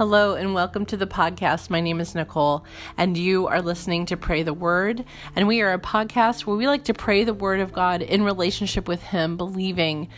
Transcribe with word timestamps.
Hello 0.00 0.34
and 0.34 0.54
welcome 0.54 0.86
to 0.86 0.96
the 0.96 1.06
podcast. 1.06 1.68
My 1.68 1.82
name 1.82 2.00
is 2.00 2.14
Nicole, 2.14 2.64
and 2.96 3.18
you 3.18 3.48
are 3.48 3.60
listening 3.60 4.06
to 4.06 4.16
Pray 4.16 4.42
the 4.42 4.54
Word. 4.54 5.04
And 5.36 5.46
we 5.46 5.60
are 5.60 5.74
a 5.74 5.78
podcast 5.78 6.46
where 6.46 6.56
we 6.56 6.66
like 6.66 6.84
to 6.84 6.94
pray 6.94 7.22
the 7.22 7.34
Word 7.34 7.60
of 7.60 7.70
God 7.70 8.00
in 8.00 8.22
relationship 8.22 8.88
with 8.88 9.02
Him, 9.02 9.36
believing 9.36 10.08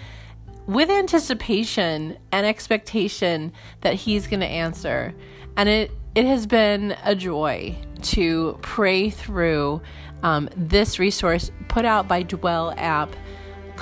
with 0.69 0.89
anticipation 0.89 2.17
and 2.31 2.47
expectation 2.47 3.53
that 3.81 3.95
He's 3.95 4.29
going 4.29 4.39
to 4.39 4.47
answer. 4.47 5.15
And 5.57 5.69
it, 5.69 5.91
it 6.15 6.27
has 6.27 6.47
been 6.47 6.97
a 7.03 7.17
joy 7.17 7.75
to 8.03 8.61
pray 8.63 9.11
through 9.11 9.83
um, 10.23 10.49
this 10.57 11.01
resource 11.01 11.51
put 11.67 11.85
out 11.85 12.07
by 12.07 12.23
Dwell 12.23 12.73
app 12.77 13.17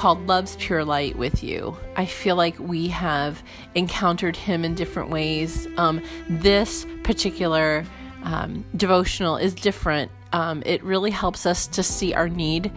called 0.00 0.26
Love's 0.26 0.56
Pure 0.56 0.86
Light 0.86 1.14
with 1.18 1.44
you. 1.44 1.76
I 1.94 2.06
feel 2.06 2.34
like 2.34 2.58
we 2.58 2.88
have 2.88 3.42
encountered 3.74 4.34
him 4.34 4.64
in 4.64 4.74
different 4.74 5.10
ways. 5.10 5.68
Um, 5.76 6.00
this 6.26 6.86
particular 7.02 7.84
um, 8.22 8.64
devotional 8.74 9.36
is 9.36 9.52
different. 9.52 10.10
Um, 10.32 10.62
it 10.64 10.82
really 10.82 11.10
helps 11.10 11.44
us 11.44 11.66
to 11.66 11.82
see 11.82 12.14
our 12.14 12.30
need 12.30 12.72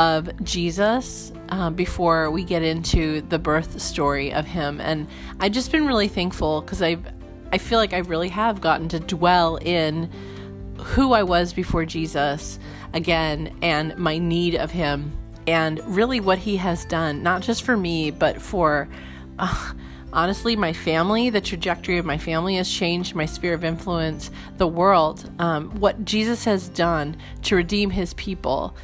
of 0.00 0.28
Jesus 0.42 1.30
uh, 1.50 1.70
before 1.70 2.32
we 2.32 2.42
get 2.42 2.64
into 2.64 3.20
the 3.20 3.38
birth 3.38 3.80
story 3.80 4.32
of 4.32 4.44
him. 4.44 4.80
And 4.80 5.06
I've 5.38 5.52
just 5.52 5.70
been 5.70 5.86
really 5.86 6.08
thankful 6.08 6.60
because 6.60 6.82
I've 6.82 7.06
I 7.52 7.58
feel 7.58 7.78
like 7.78 7.92
I 7.92 7.98
really 7.98 8.30
have 8.30 8.60
gotten 8.60 8.88
to 8.88 8.98
dwell 8.98 9.58
in 9.58 10.10
who 10.78 11.12
I 11.12 11.22
was 11.22 11.52
before 11.52 11.84
Jesus 11.84 12.58
again 12.92 13.56
and 13.62 13.96
my 13.96 14.18
need 14.18 14.56
of 14.56 14.72
him 14.72 15.12
and 15.46 15.80
really 15.84 16.20
what 16.20 16.38
he 16.38 16.56
has 16.56 16.84
done, 16.84 17.22
not 17.22 17.42
just 17.42 17.62
for 17.62 17.76
me, 17.76 18.10
but 18.10 18.40
for 18.40 18.88
uh, 19.38 19.72
honestly 20.12 20.56
my 20.56 20.72
family. 20.72 21.30
The 21.30 21.40
trajectory 21.40 21.98
of 21.98 22.06
my 22.06 22.18
family 22.18 22.56
has 22.56 22.70
changed, 22.70 23.14
my 23.14 23.26
sphere 23.26 23.54
of 23.54 23.64
influence, 23.64 24.30
the 24.56 24.68
world, 24.68 25.30
um, 25.38 25.70
what 25.80 26.04
Jesus 26.04 26.44
has 26.44 26.68
done 26.68 27.16
to 27.42 27.56
redeem 27.56 27.90
his 27.90 28.14
people 28.14 28.74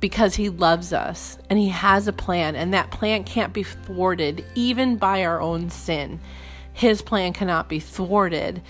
because 0.00 0.34
he 0.34 0.48
loves 0.48 0.92
us 0.92 1.38
and 1.48 1.58
he 1.58 1.68
has 1.68 2.08
a 2.08 2.12
plan, 2.12 2.56
and 2.56 2.74
that 2.74 2.90
plan 2.90 3.24
can't 3.24 3.52
be 3.52 3.62
thwarted 3.62 4.44
even 4.54 4.96
by 4.96 5.24
our 5.24 5.40
own 5.40 5.70
sin. 5.70 6.20
His 6.72 7.02
plan 7.02 7.32
cannot 7.32 7.68
be 7.68 7.80
thwarted. 7.80 8.62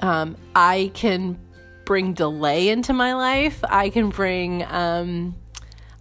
Um, 0.00 0.36
I 0.54 0.90
can 0.94 1.38
bring 1.84 2.14
delay 2.14 2.68
into 2.68 2.92
my 2.92 3.14
life. 3.14 3.62
I 3.68 3.90
can 3.90 4.10
bring 4.10 4.64
um, 4.64 5.34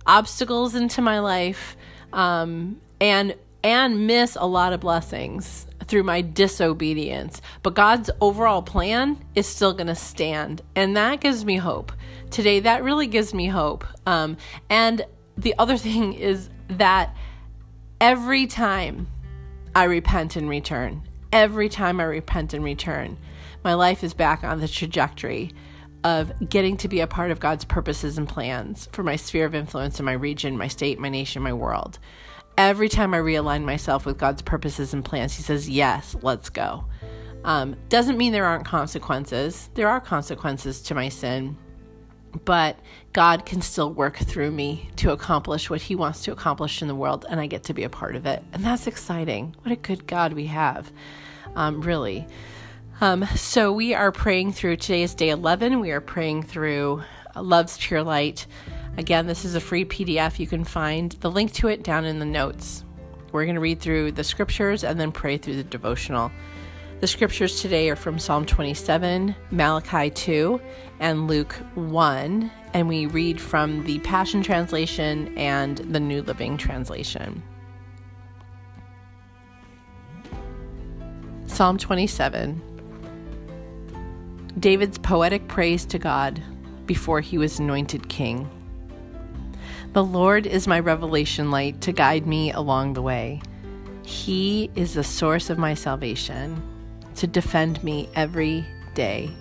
obstacles 0.06 0.76
into 0.76 1.02
my 1.02 1.20
life 1.20 1.76
um, 2.14 2.82
and 3.00 3.36
and 3.64 4.08
miss 4.08 4.36
a 4.40 4.46
lot 4.46 4.74
of 4.74 4.80
blessings 4.80 5.68
through 5.86 6.04
my 6.04 6.22
disobedience. 6.22 7.42
But 7.62 7.76
God's 7.76 8.10
overall 8.20 8.64
plan 8.64 9.24
is 9.36 9.46
still 9.46 9.74
going 9.74 9.88
to 9.88 9.96
stand, 9.96 10.62
and 10.76 10.98
that 10.98 11.20
gives 11.22 11.46
me 11.46 11.58
hope 11.58 11.92
today. 12.32 12.62
That 12.62 12.84
really 12.84 13.08
gives 13.08 13.34
me 13.34 13.48
hope. 13.48 13.86
Um, 14.06 14.38
and 14.70 15.06
the 15.38 15.54
other 15.60 15.78
thing 15.78 16.14
is 16.14 16.50
that 16.70 17.16
every 18.00 18.48
time 18.48 19.08
I 19.76 19.84
repent 19.84 20.36
and 20.36 20.50
return, 20.50 21.04
every 21.32 21.70
time 21.70 22.00
I 22.00 22.06
repent 22.06 22.54
and 22.54 22.64
return, 22.64 23.18
my 23.64 23.76
life 23.76 24.04
is 24.04 24.14
back 24.14 24.44
on 24.44 24.60
the 24.60 24.68
trajectory 24.68 25.54
of 26.04 26.50
getting 26.50 26.78
to 26.78 26.88
be 26.88 27.00
a 27.00 27.08
part 27.08 27.32
of 27.32 27.40
God's 27.40 27.66
purposes 27.66 28.18
and 28.18 28.28
plans 28.28 28.90
for 28.92 29.04
my 29.04 29.16
sphere 29.16 29.46
of 29.46 29.56
influence 29.56 30.00
in 30.00 30.06
my 30.06 30.14
region, 30.14 30.58
my 30.58 30.68
state, 30.68 31.00
my 31.00 31.10
nation, 31.10 31.42
my 31.42 31.54
world. 31.54 32.00
Every 32.58 32.90
time 32.90 33.14
I 33.14 33.18
realign 33.18 33.64
myself 33.64 34.06
with 34.06 34.18
God's 34.18 34.42
purposes 34.42 34.94
and 34.94 35.06
plans, 35.06 35.36
He 35.36 35.44
says, 35.44 35.70
Yes, 35.70 36.16
let's 36.22 36.50
go. 36.50 36.86
Um, 37.44 37.76
doesn't 37.90 38.18
mean 38.18 38.34
there 38.34 38.46
aren't 38.46 38.66
consequences. 38.66 39.70
There 39.74 39.88
are 39.88 40.00
consequences 40.00 40.82
to 40.84 40.96
my 40.96 41.10
sin, 41.10 41.58
but 42.46 42.78
God 43.14 43.46
can 43.46 43.62
still 43.62 43.92
work 43.92 44.18
through 44.18 44.52
me 44.52 44.90
to 44.98 45.12
accomplish 45.12 45.70
what 45.70 45.82
He 45.82 45.96
wants 45.96 46.24
to 46.24 46.32
accomplish 46.32 46.82
in 46.82 46.88
the 46.88 46.96
world, 46.96 47.26
and 47.30 47.40
I 47.40 47.48
get 47.48 47.64
to 47.64 47.74
be 47.74 47.84
a 47.84 47.90
part 47.90 48.16
of 48.16 48.26
it. 48.26 48.44
And 48.54 48.64
that's 48.64 48.88
exciting. 48.88 49.56
What 49.62 49.72
a 49.72 49.78
good 49.78 50.08
God 50.08 50.34
we 50.34 50.48
have, 50.48 50.92
um, 51.56 51.82
really. 51.82 52.28
Um, 53.02 53.26
so 53.36 53.74
we 53.74 53.96
are 53.96 54.12
praying 54.12 54.52
through, 54.52 54.78
today 54.78 55.02
is 55.02 55.16
day 55.16 55.30
11. 55.30 55.80
We 55.80 55.90
are 55.90 56.00
praying 56.00 56.44
through 56.44 57.02
Love's 57.36 57.76
Pure 57.80 58.04
Light. 58.04 58.46
Again, 58.96 59.26
this 59.26 59.44
is 59.44 59.56
a 59.56 59.60
free 59.60 59.86
PDF. 59.86 60.38
You 60.38 60.46
can 60.46 60.64
find 60.64 61.12
the 61.14 61.32
link 61.32 61.52
to 61.54 61.68
it 61.68 61.82
down 61.82 62.06
in 62.06 62.20
the 62.20 62.26
notes. 62.26 62.86
We're 63.32 63.46
going 63.46 63.56
to 63.56 63.62
read 63.62 63.80
through 63.80 64.12
the 64.12 64.24
scriptures 64.24 64.84
and 64.84 65.00
then 65.00 65.12
pray 65.12 65.38
through 65.38 65.56
the 65.56 65.64
devotional. 65.64 66.32
The 67.00 67.08
scriptures 67.08 67.60
today 67.60 67.90
are 67.90 67.96
from 67.96 68.20
Psalm 68.20 68.46
27, 68.46 69.36
Malachi 69.50 70.12
2, 70.12 70.62
and 71.00 71.28
Luke 71.28 71.54
1, 71.74 72.52
and 72.76 72.88
we 72.88 73.08
read 73.08 73.42
from 73.42 73.84
the 73.86 73.98
Passion 74.00 74.44
Translation 74.44 75.36
and 75.40 75.80
the 75.80 76.00
New 76.00 76.22
Living 76.22 76.56
Translation. 76.56 77.42
Psalm 81.48 81.80
27 81.80 82.62
David's 84.60 84.98
poetic 84.98 85.48
praise 85.48 85.86
to 85.86 86.00
God 86.00 86.42
before 86.86 87.22
he 87.22 87.38
was 87.38 87.60
anointed 87.60 88.10
king. 88.10 88.50
The 89.94 90.04
Lord 90.04 90.46
is 90.46 90.68
my 90.68 90.80
revelation 90.80 91.52
light 91.52 91.82
to 91.82 91.92
guide 91.92 92.28
me 92.28 92.52
along 92.52 92.94
the 92.94 93.02
way. 93.02 93.42
He 94.04 94.70
is 94.76 94.94
the 94.94 95.04
source 95.04 95.50
of 95.50 95.58
my 95.58 95.74
salvation 95.74 96.62
to 97.16 97.28
defend 97.28 97.84
me 97.84 98.10
every 98.16 98.66
day. 98.94 99.32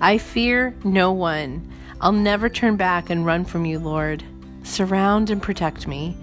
I 0.00 0.18
fear 0.18 0.74
no 0.84 1.12
one. 1.12 1.68
I'll 2.00 2.12
never 2.12 2.48
turn 2.48 2.76
back 2.76 3.10
and 3.10 3.26
run 3.26 3.44
from 3.44 3.64
you, 3.64 3.78
Lord. 3.78 4.24
Surround 4.62 5.30
and 5.30 5.42
protect 5.42 5.86
me. 5.86 6.16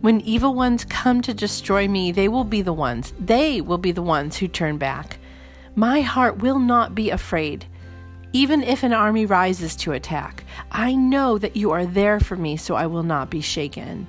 When 0.00 0.20
evil 0.22 0.54
ones 0.54 0.84
come 0.84 1.20
to 1.22 1.34
destroy 1.34 1.86
me, 1.86 2.10
they 2.10 2.28
will 2.28 2.44
be 2.44 2.62
the 2.62 2.72
ones. 2.72 3.12
They 3.18 3.60
will 3.60 3.78
be 3.78 3.92
the 3.92 4.02
ones 4.02 4.36
who 4.36 4.48
turn 4.48 4.76
back. 4.76 5.18
My 5.80 6.02
heart 6.02 6.42
will 6.42 6.58
not 6.58 6.94
be 6.94 7.08
afraid. 7.08 7.64
Even 8.34 8.62
if 8.62 8.82
an 8.82 8.92
army 8.92 9.24
rises 9.24 9.74
to 9.76 9.92
attack, 9.92 10.44
I 10.70 10.94
know 10.94 11.38
that 11.38 11.56
you 11.56 11.70
are 11.70 11.86
there 11.86 12.20
for 12.20 12.36
me, 12.36 12.58
so 12.58 12.74
I 12.74 12.86
will 12.86 13.02
not 13.02 13.30
be 13.30 13.40
shaken. 13.40 14.06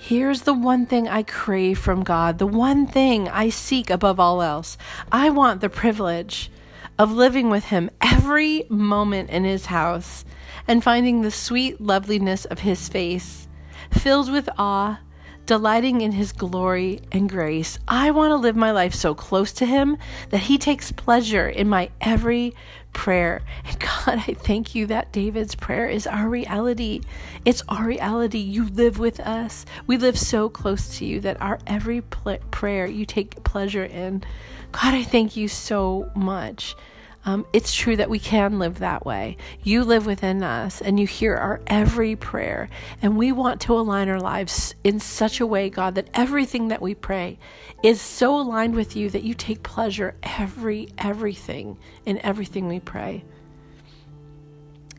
Here's 0.00 0.42
the 0.42 0.54
one 0.54 0.86
thing 0.86 1.08
I 1.08 1.24
crave 1.24 1.76
from 1.76 2.04
God, 2.04 2.38
the 2.38 2.46
one 2.46 2.86
thing 2.86 3.28
I 3.28 3.48
seek 3.48 3.90
above 3.90 4.20
all 4.20 4.42
else. 4.42 4.78
I 5.10 5.30
want 5.30 5.60
the 5.60 5.68
privilege 5.68 6.52
of 7.00 7.10
living 7.10 7.50
with 7.50 7.64
Him 7.64 7.90
every 8.00 8.64
moment 8.68 9.30
in 9.30 9.42
His 9.42 9.66
house 9.66 10.24
and 10.68 10.84
finding 10.84 11.22
the 11.22 11.32
sweet 11.32 11.80
loveliness 11.80 12.44
of 12.44 12.60
His 12.60 12.88
face, 12.88 13.48
filled 13.90 14.30
with 14.30 14.48
awe 14.56 15.00
delighting 15.50 16.00
in 16.00 16.12
his 16.12 16.30
glory 16.30 17.00
and 17.10 17.28
grace. 17.28 17.76
I 17.88 18.12
want 18.12 18.30
to 18.30 18.36
live 18.36 18.54
my 18.54 18.70
life 18.70 18.94
so 18.94 19.16
close 19.16 19.50
to 19.54 19.66
him 19.66 19.98
that 20.28 20.42
he 20.42 20.58
takes 20.58 20.92
pleasure 20.92 21.48
in 21.48 21.68
my 21.68 21.90
every 22.00 22.54
prayer. 22.92 23.42
And 23.64 23.76
God, 23.80 24.22
I 24.28 24.34
thank 24.34 24.76
you 24.76 24.86
that 24.86 25.10
David's 25.10 25.56
prayer 25.56 25.88
is 25.88 26.06
our 26.06 26.28
reality. 26.28 27.00
It's 27.44 27.64
our 27.68 27.84
reality. 27.84 28.38
You 28.38 28.68
live 28.68 29.00
with 29.00 29.18
us. 29.18 29.66
We 29.88 29.96
live 29.96 30.16
so 30.16 30.48
close 30.48 30.96
to 30.98 31.04
you 31.04 31.18
that 31.22 31.42
our 31.42 31.58
every 31.66 32.02
pl- 32.02 32.38
prayer 32.52 32.86
you 32.86 33.04
take 33.04 33.42
pleasure 33.42 33.84
in. 33.84 34.22
God, 34.70 34.94
I 34.94 35.02
thank 35.02 35.36
you 35.36 35.48
so 35.48 36.12
much 36.14 36.76
um, 37.24 37.46
it's 37.52 37.74
true 37.74 37.96
that 37.96 38.08
we 38.08 38.18
can 38.18 38.58
live 38.58 38.78
that 38.78 39.04
way. 39.04 39.36
You 39.62 39.84
live 39.84 40.06
within 40.06 40.42
us 40.42 40.80
and 40.80 40.98
you 40.98 41.06
hear 41.06 41.34
our 41.34 41.60
every 41.66 42.16
prayer. 42.16 42.70
And 43.02 43.16
we 43.16 43.30
want 43.30 43.60
to 43.62 43.74
align 43.74 44.08
our 44.08 44.20
lives 44.20 44.74
in 44.84 45.00
such 45.00 45.38
a 45.38 45.46
way, 45.46 45.68
God, 45.68 45.96
that 45.96 46.08
everything 46.14 46.68
that 46.68 46.80
we 46.80 46.94
pray 46.94 47.38
is 47.82 48.00
so 48.00 48.40
aligned 48.40 48.74
with 48.74 48.96
you 48.96 49.10
that 49.10 49.22
you 49.22 49.34
take 49.34 49.62
pleasure 49.62 50.14
every, 50.22 50.88
everything 50.96 51.76
in 52.06 52.18
everything 52.20 52.68
we 52.68 52.80
pray. 52.80 53.22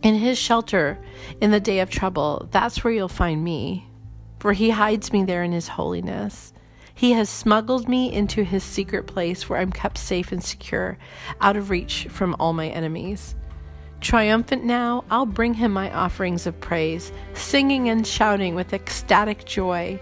In 0.04 0.16
his 0.16 0.38
shelter 0.38 1.00
in 1.40 1.51
the 1.51 1.60
day 1.60 1.80
of 1.80 1.90
trouble, 1.90 2.48
that's 2.51 2.84
where 2.84 2.94
you'll 2.94 3.07
find 3.07 3.44
me, 3.44 3.88
for 4.40 4.54
he 4.54 4.69
hides 4.69 5.12
me 5.12 5.24
there 5.24 5.44
in 5.44 5.51
his 5.51 5.68
holiness. 5.68 6.54
He 7.01 7.13
has 7.13 7.31
smuggled 7.31 7.89
me 7.89 8.13
into 8.13 8.44
his 8.44 8.63
secret 8.63 9.07
place 9.07 9.50
where 9.50 9.57
I'm 9.57 9.71
kept 9.71 9.98
safe 9.98 10.31
and 10.31 10.44
secure, 10.44 11.00
out 11.42 11.57
of 11.57 11.71
reach 11.71 12.06
from 12.12 12.36
all 12.39 12.53
my 12.53 12.68
enemies. 12.68 13.33
Triumphant 14.01 14.65
now, 14.65 15.03
I'll 15.09 15.25
bring 15.25 15.56
him 15.56 15.74
my 15.74 15.92
offerings 15.92 16.45
of 16.45 16.59
praise, 16.59 17.12
singing 17.33 17.89
and 17.89 18.06
shouting 18.06 18.53
with 18.53 18.71
ecstatic 18.71 19.45
joy. 19.45 20.00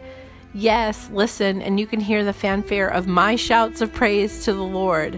Yes, 0.54 1.10
listen, 1.14 1.62
and 1.62 1.80
you 1.80 1.88
can 1.88 2.02
hear 2.02 2.26
the 2.26 2.34
fanfare 2.34 2.90
of 2.90 3.08
my 3.08 3.38
shouts 3.38 3.80
of 3.80 3.94
praise 3.94 4.44
to 4.44 4.52
the 4.52 4.62
Lord. 4.62 5.18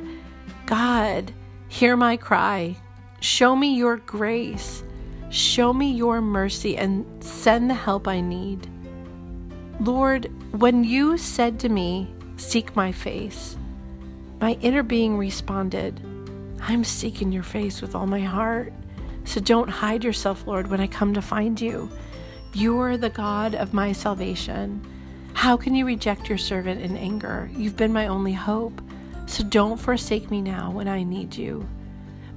God, 0.68 1.34
hear 1.68 1.98
my 1.98 2.16
cry. 2.16 2.78
Show 3.22 3.56
me 3.56 3.76
your 3.76 3.98
grace. 3.98 4.84
Show 5.32 5.74
me 5.74 5.92
your 5.92 6.22
mercy 6.22 6.78
and 6.78 7.08
send 7.24 7.72
the 7.72 7.74
help 7.74 8.08
I 8.08 8.22
need. 8.22 8.70
Lord, 9.82 10.30
when 10.60 10.84
you 10.84 11.18
said 11.18 11.60
to 11.62 11.70
me, 11.70 12.08
Seek 12.38 12.76
my 12.76 12.92
face, 12.92 13.58
My 14.40 14.52
inner 14.62 14.84
being 14.84 15.18
responded, 15.18 16.00
I'm 16.60 16.84
seeking 16.84 17.32
your 17.32 17.42
face 17.42 17.82
with 17.82 17.96
all 17.96 18.06
my 18.06 18.20
heart. 18.20 18.74
So 19.24 19.42
don't 19.42 19.70
hide 19.70 20.04
yourself, 20.04 20.46
Lord, 20.46 20.68
when 20.68 20.80
I 20.80 20.86
come 20.86 21.16
to 21.16 21.22
find 21.22 21.60
you. 21.60 21.90
You 22.54 22.80
are 22.80 22.96
the 22.96 23.10
God 23.10 23.56
of 23.56 23.74
my 23.74 23.92
salvation. 23.92 24.86
How 25.34 25.58
can 25.58 25.74
you 25.74 25.88
reject 25.88 26.30
your 26.30 26.38
servant 26.38 26.82
in 26.82 26.96
anger? 26.96 27.50
You've 27.56 27.78
been 27.78 27.92
my 27.92 28.06
only 28.06 28.34
hope. 28.34 28.80
So 29.26 29.44
don't 29.44 29.80
forsake 29.80 30.30
me 30.30 30.44
now 30.44 30.70
when 30.70 30.88
I 30.88 31.02
need 31.02 31.36
you. 31.36 31.68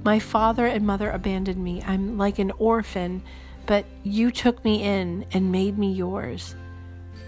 My 0.03 0.17
father 0.17 0.65
and 0.65 0.87
mother 0.87 1.11
abandoned 1.11 1.63
me. 1.63 1.83
I'm 1.85 2.17
like 2.17 2.39
an 2.39 2.51
orphan, 2.57 3.21
but 3.67 3.85
you 4.01 4.31
took 4.31 4.65
me 4.65 4.81
in 4.81 5.27
and 5.31 5.51
made 5.51 5.77
me 5.77 5.91
yours. 5.91 6.55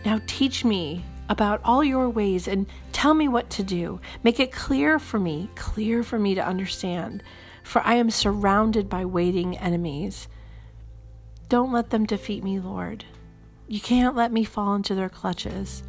Now 0.06 0.20
teach 0.28 0.64
me 0.64 1.04
about 1.30 1.62
all 1.64 1.84
your 1.84 2.10
ways 2.10 2.48
and 2.48 2.68
tell 2.92 3.14
me 3.14 3.28
what 3.28 3.50
to 3.52 3.64
do. 3.64 4.00
Make 4.24 4.40
it 4.40 4.52
clear 4.52 5.00
for 5.00 5.20
me, 5.20 5.50
clear 5.56 6.04
for 6.04 6.18
me 6.18 6.36
to 6.36 6.46
understand, 6.46 7.24
for 7.64 7.82
I 7.82 7.96
am 7.96 8.10
surrounded 8.10 8.90
by 8.90 9.06
waiting 9.06 9.58
enemies. 9.58 10.28
Don't 11.50 11.72
let 11.72 11.90
them 11.90 12.06
defeat 12.06 12.44
me, 12.44 12.60
Lord. 12.60 13.06
You 13.68 13.82
can't 13.82 14.16
let 14.16 14.32
me 14.32 14.44
fall 14.44 14.76
into 14.76 14.96
their 14.96 15.10
clutches. 15.10 15.84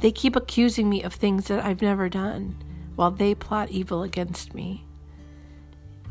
They 0.00 0.12
keep 0.12 0.36
accusing 0.36 0.88
me 0.88 1.02
of 1.02 1.14
things 1.14 1.48
that 1.48 1.64
I've 1.64 1.82
never 1.82 2.08
done 2.08 2.56
while 2.94 3.10
they 3.10 3.34
plot 3.34 3.70
evil 3.70 4.02
against 4.02 4.54
me. 4.54 4.84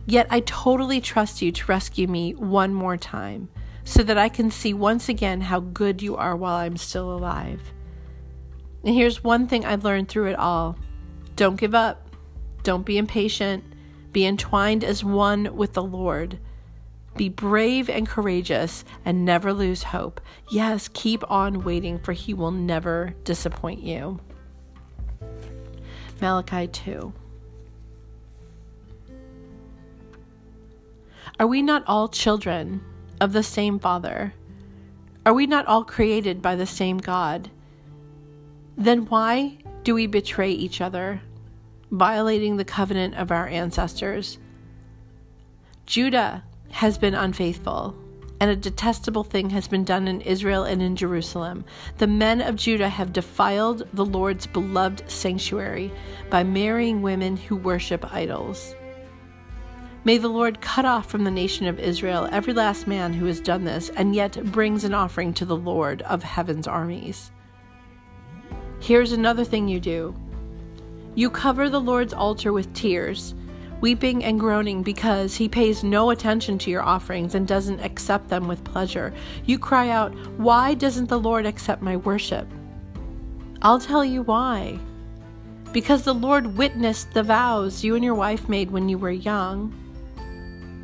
Yet 0.05 0.27
I 0.29 0.39
totally 0.41 1.01
trust 1.01 1.41
you 1.41 1.51
to 1.51 1.65
rescue 1.65 2.07
me 2.07 2.33
one 2.33 2.73
more 2.73 2.97
time 2.97 3.49
so 3.87 4.03
that 4.03 4.17
I 4.17 4.27
can 4.27 4.51
see 4.51 4.73
once 4.73 5.07
again 5.07 5.39
how 5.39 5.61
good 5.61 6.01
you 6.01 6.17
are 6.17 6.35
while 6.35 6.57
I'm 6.57 6.75
still 6.75 7.09
alive. 7.09 7.71
And 8.83 8.93
here's 8.93 9.23
one 9.23 9.47
thing 9.47 9.63
I've 9.63 9.85
learned 9.85 10.09
through 10.09 10.27
it 10.27 10.37
all 10.37 10.77
don't 11.37 11.55
give 11.55 11.73
up, 11.73 12.09
don't 12.63 12.85
be 12.85 12.97
impatient, 12.97 13.63
be 14.11 14.25
entwined 14.25 14.83
as 14.83 15.05
one 15.05 15.55
with 15.55 15.71
the 15.71 15.83
Lord. 15.83 16.37
Be 17.15 17.29
brave 17.29 17.89
and 17.89 18.05
courageous 18.05 18.83
and 19.05 19.23
never 19.23 19.53
lose 19.53 19.83
hope. 19.83 20.19
Yes, 20.49 20.89
keep 20.93 21.23
on 21.31 21.63
waiting, 21.63 21.97
for 21.97 22.11
He 22.11 22.33
will 22.33 22.51
never 22.51 23.15
disappoint 23.23 23.81
you. 23.81 24.19
Malachi 26.19 26.67
2. 26.67 27.13
Are 31.39 31.47
we 31.47 31.61
not 31.61 31.83
all 31.87 32.09
children 32.09 32.83
of 33.19 33.33
the 33.33 33.43
same 33.43 33.79
Father? 33.79 34.33
Are 35.25 35.33
we 35.33 35.47
not 35.47 35.65
all 35.65 35.83
created 35.83 36.41
by 36.41 36.55
the 36.55 36.65
same 36.65 36.97
God? 36.97 37.49
Then 38.77 39.05
why 39.07 39.57
do 39.83 39.95
we 39.95 40.07
betray 40.07 40.51
each 40.51 40.81
other, 40.81 41.21
violating 41.91 42.57
the 42.57 42.65
covenant 42.65 43.15
of 43.15 43.31
our 43.31 43.47
ancestors? 43.47 44.37
Judah 45.85 46.43
has 46.71 46.97
been 46.97 47.15
unfaithful 47.15 47.95
and 48.39 48.51
a 48.51 48.55
detestable 48.55 49.23
thing 49.23 49.49
has 49.49 49.67
been 49.67 49.83
done 49.83 50.07
in 50.07 50.21
Israel 50.21 50.63
and 50.63 50.81
in 50.81 50.95
Jerusalem. 50.95 51.65
The 51.97 52.07
men 52.07 52.41
of 52.41 52.55
Judah 52.55 52.89
have 52.89 53.13
defiled 53.13 53.87
the 53.93 54.05
Lord's 54.05 54.45
beloved 54.45 55.09
sanctuary 55.09 55.91
by 56.29 56.43
marrying 56.43 57.01
women 57.01 57.35
who 57.35 57.55
worship 57.55 58.13
idols. 58.13 58.75
May 60.07 60.17
the 60.17 60.29
Lord 60.29 60.61
cut 60.61 60.85
off 60.85 61.09
from 61.09 61.25
the 61.25 61.31
nation 61.31 61.67
of 61.67 61.81
Israel 61.81 62.29
every 62.31 62.53
last 62.53 62.87
man 62.87 63.11
who 63.11 63.25
has 63.25 63.41
done 63.41 63.65
this 63.65 63.89
and 63.89 64.15
yet 64.15 64.41
brings 64.53 64.85
an 64.85 64.93
offering 64.93 65.33
to 65.33 65.43
the 65.43 65.57
Lord 65.57 66.01
of 66.03 66.23
heaven's 66.23 66.65
armies. 66.65 67.29
Here's 68.79 69.11
another 69.11 69.43
thing 69.43 69.67
you 69.67 69.81
do 69.81 70.15
you 71.15 71.29
cover 71.29 71.69
the 71.69 71.81
Lord's 71.81 72.13
altar 72.13 72.53
with 72.53 72.73
tears 72.73 73.35
weeping 73.81 74.23
and 74.23 74.39
groaning 74.39 74.81
because 74.81 75.35
he 75.35 75.49
pays 75.49 75.83
no 75.83 76.11
attention 76.11 76.57
to 76.59 76.71
your 76.71 76.83
offerings 76.83 77.35
and 77.35 77.45
doesn't 77.45 77.81
accept 77.81 78.29
them 78.29 78.47
with 78.47 78.63
pleasure. 78.63 79.13
You 79.43 79.59
cry 79.59 79.89
out, 79.89 80.15
Why 80.37 80.73
doesn't 80.73 81.09
the 81.09 81.19
Lord 81.19 81.45
accept 81.45 81.81
my 81.81 81.97
worship? 81.97 82.47
I'll 83.61 83.81
tell 83.81 84.05
you 84.05 84.21
why. 84.21 84.79
Because 85.73 86.03
the 86.03 86.13
Lord 86.13 86.55
witnessed 86.57 87.11
the 87.11 87.23
vows 87.23 87.83
you 87.83 87.95
and 87.95 88.05
your 88.05 88.15
wife 88.15 88.47
made 88.47 88.71
when 88.71 88.87
you 88.87 88.97
were 88.97 89.11
young, 89.11 89.73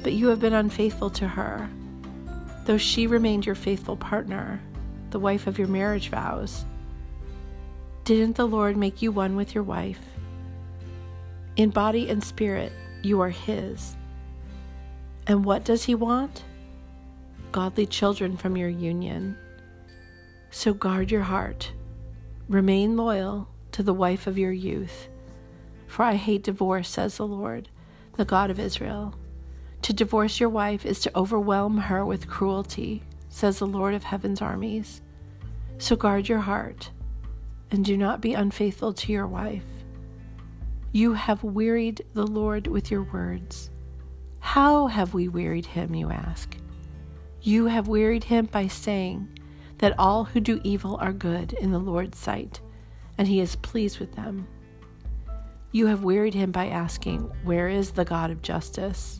but 0.03 0.13
you 0.13 0.27
have 0.27 0.41
been 0.41 0.53
unfaithful 0.53 1.09
to 1.11 1.27
her, 1.27 1.69
though 2.65 2.77
she 2.77 3.07
remained 3.07 3.45
your 3.45 3.55
faithful 3.55 3.95
partner, 3.95 4.61
the 5.11 5.19
wife 5.19 5.47
of 5.47 5.57
your 5.57 5.69
marriage 5.69 6.09
vows. 6.09 6.65
Didn't 8.03 8.35
the 8.35 8.45
Lord 8.45 8.75
make 8.75 9.01
you 9.01 9.13
one 9.13 9.37
with 9.37 9.55
your 9.55 9.63
wife? 9.63 10.01
In 11.55 11.69
body 11.69 12.09
and 12.09 12.21
spirit, 12.21 12.73
you 13.01 13.21
are 13.21 13.29
His. 13.29 13.95
And 15.25 15.45
what 15.45 15.63
does 15.63 15.85
He 15.85 15.95
want? 15.95 16.43
Godly 17.53 17.85
children 17.85 18.35
from 18.35 18.57
your 18.57 18.69
union. 18.69 19.37
So 20.51 20.73
guard 20.73 21.11
your 21.11 21.21
heart. 21.21 21.71
Remain 22.49 22.97
loyal 22.97 23.47
to 23.71 23.83
the 23.83 23.93
wife 23.93 24.27
of 24.27 24.37
your 24.37 24.51
youth. 24.51 25.07
For 25.87 26.03
I 26.03 26.15
hate 26.15 26.43
divorce, 26.43 26.89
says 26.89 27.17
the 27.17 27.27
Lord, 27.27 27.69
the 28.17 28.25
God 28.25 28.49
of 28.49 28.59
Israel. 28.59 29.15
To 29.83 29.91
divorce 29.93 30.39
your 30.39 30.49
wife 30.49 30.85
is 30.85 31.01
to 31.01 31.17
overwhelm 31.17 31.77
her 31.77 32.05
with 32.05 32.29
cruelty, 32.29 33.03
says 33.27 33.59
the 33.59 33.67
Lord 33.67 33.93
of 33.93 34.03
heaven's 34.03 34.41
armies. 34.41 35.01
So 35.77 35.97
guard 35.97 36.29
your 36.29 36.39
heart 36.39 36.89
and 37.69 37.83
do 37.83 37.97
not 37.97 38.21
be 38.21 38.33
unfaithful 38.33 38.93
to 38.93 39.11
your 39.11 39.27
wife. 39.27 39.65
You 40.93 41.13
have 41.13 41.43
wearied 41.43 42.05
the 42.13 42.25
Lord 42.25 42.67
with 42.67 42.91
your 42.91 43.03
words. 43.03 43.71
How 44.39 44.87
have 44.87 45.13
we 45.13 45.27
wearied 45.27 45.65
him, 45.65 45.93
you 45.95 46.09
ask? 46.11 46.55
You 47.41 47.65
have 47.65 47.89
wearied 47.89 48.23
him 48.23 48.45
by 48.45 48.67
saying 48.67 49.27
that 49.79 49.99
all 49.99 50.23
who 50.23 50.39
do 50.39 50.61
evil 50.63 50.97
are 51.01 51.11
good 51.11 51.51
in 51.53 51.71
the 51.71 51.79
Lord's 51.79 52.17
sight, 52.17 52.61
and 53.17 53.27
he 53.27 53.41
is 53.41 53.57
pleased 53.57 53.99
with 53.99 54.13
them. 54.13 54.47
You 55.73 55.87
have 55.87 56.05
wearied 56.05 56.35
him 56.35 56.51
by 56.51 56.67
asking, 56.67 57.23
Where 57.43 57.67
is 57.67 57.91
the 57.91 58.05
God 58.05 58.31
of 58.31 58.41
justice? 58.41 59.19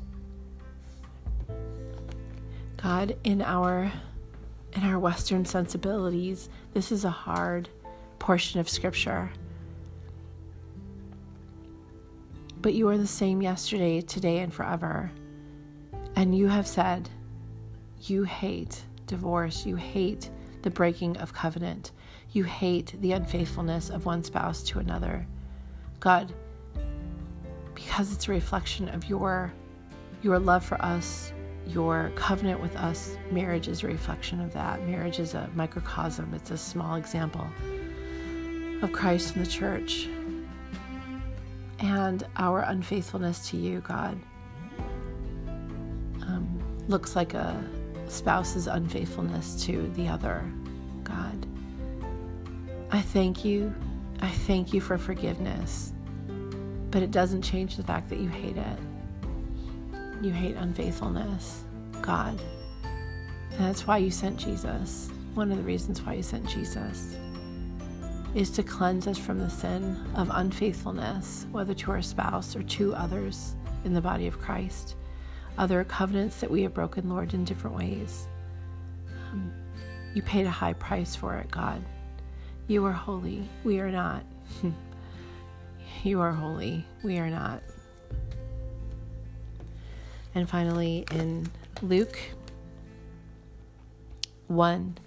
God, 2.84 3.16
in 3.24 3.42
our 3.42 3.92
in 4.74 4.84
our 4.84 5.00
Western 5.00 5.46
sensibilities, 5.46 6.50
this 6.74 6.92
is 6.92 7.06
a 7.06 7.10
hard 7.10 7.70
portion 8.20 8.60
of 8.60 8.68
Scripture. 8.68 9.32
but 12.64 12.74
you 12.74 12.88
are 12.88 12.98
the 12.98 13.06
same 13.06 13.42
yesterday, 13.42 14.00
today, 14.00 14.40
and 14.40 14.52
forever. 14.52 15.12
And 16.16 16.36
you 16.36 16.48
have 16.48 16.66
said 16.66 17.10
you 18.04 18.24
hate 18.24 18.82
divorce, 19.06 19.66
you 19.66 19.76
hate 19.76 20.30
the 20.62 20.70
breaking 20.70 21.18
of 21.18 21.34
covenant, 21.34 21.92
you 22.32 22.46
hate 22.46 22.96
the 23.02 23.12
unfaithfulness 23.12 23.90
of 23.90 24.06
one 24.06 24.24
spouse 24.24 24.64
to 24.64 24.80
another. 24.80 25.28
God, 26.00 26.34
because 27.76 28.14
it's 28.14 28.30
a 28.30 28.32
reflection 28.32 28.88
of 28.90 29.10
your 29.10 29.54
your 30.22 30.40
love 30.40 30.64
for 30.64 30.82
us, 30.82 31.34
your 31.68 32.12
covenant 32.16 32.62
with 32.62 32.76
us, 32.76 33.18
marriage 33.32 33.68
is 33.68 33.84
a 33.84 33.88
reflection 33.88 34.42
of 34.42 34.54
that. 34.54 34.86
Marriage 34.88 35.20
is 35.20 35.34
a 35.34 35.50
microcosm, 35.56 36.34
it's 36.34 36.52
a 36.52 36.58
small 36.58 36.96
example 36.96 37.48
of 38.82 38.92
Christ 38.92 39.36
and 39.36 39.46
the 39.46 39.50
church 39.50 40.08
and 41.84 42.26
our 42.38 42.62
unfaithfulness 42.62 43.50
to 43.50 43.58
you, 43.58 43.82
God, 43.82 44.18
um, 46.22 46.60
looks 46.88 47.16
like 47.16 47.34
a 47.34 47.62
spouse's 48.08 48.68
unfaithfulness 48.68 49.64
to 49.66 49.92
the 49.96 50.08
other, 50.08 50.50
God. 51.04 51.46
I 52.92 53.02
thank 53.02 53.44
you. 53.44 53.74
I 54.22 54.30
thank 54.30 54.74
you 54.74 54.80
for 54.80 54.98
forgiveness, 54.98 55.92
but 56.90 57.04
it 57.04 57.12
doesn't 57.12 57.42
change 57.42 57.76
the 57.76 57.84
fact 57.84 58.10
that 58.10 58.20
you 58.20 58.30
hate 58.30 58.56
it. 58.56 58.80
You 60.24 60.32
hate 60.32 60.56
unfaithfulness, 60.56 61.66
God. 62.02 62.40
And 62.84 63.60
that's 63.60 63.86
why 63.86 63.98
you 63.98 64.10
sent 64.10 64.38
Jesus. 64.38 65.10
One 65.34 65.52
of 65.52 65.58
the 65.58 65.64
reasons 65.64 66.02
why 66.02 66.14
you 66.14 66.24
sent 66.24 66.48
Jesus 66.48 67.18
is 68.34 68.50
to 68.52 68.64
cleanse 68.64 69.06
us 69.06 69.18
from 69.18 69.38
the 69.40 69.50
sin 69.50 70.00
of 70.16 70.30
unfaithfulness, 70.32 71.46
whether 71.52 71.74
to 71.74 71.92
our 71.92 72.02
spouse 72.02 72.56
or 72.56 72.64
to 72.64 72.96
others 72.96 73.56
in 73.84 73.94
the 73.94 74.00
body 74.00 74.26
of 74.26 74.40
Christ, 74.40 74.96
other 75.58 75.84
covenants 75.84 76.40
that 76.40 76.50
we 76.50 76.62
have 76.64 76.74
broken, 76.74 77.10
Lord, 77.10 77.34
in 77.34 77.44
different 77.44 77.76
ways. 77.76 78.28
You 80.14 80.22
paid 80.22 80.46
a 80.46 80.52
high 80.52 80.74
price 80.74 81.18
for 81.18 81.36
it, 81.36 81.52
God. 81.52 81.84
You 82.68 82.86
are 82.86 82.94
holy. 82.94 83.44
We 83.66 83.82
are 83.82 83.92
not. 83.92 84.24
you 86.04 86.22
are 86.22 86.32
holy. 86.32 86.86
We 87.04 87.18
are 87.18 87.30
not. 87.30 87.62
And 90.36 90.50
finally, 90.50 91.06
in 91.12 91.48
Luke 91.82 92.18
1 94.48 94.98